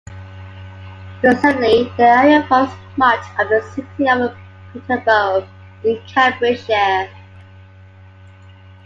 Presently, 1.19 1.83
the 1.95 2.05
area 2.07 2.43
forms 2.49 2.71
much 2.97 3.19
of 3.37 3.49
the 3.49 3.61
City 3.75 4.09
of 4.09 4.35
Peterborough 4.73 5.47
in 5.85 6.01
Cambridgeshire. 6.07 7.07